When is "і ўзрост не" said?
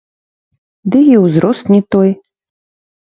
1.09-1.81